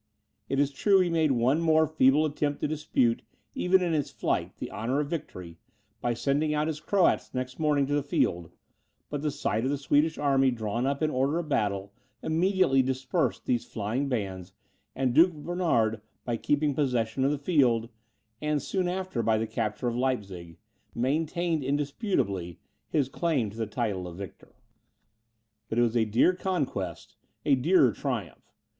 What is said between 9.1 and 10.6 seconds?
but the sight of the Swedish army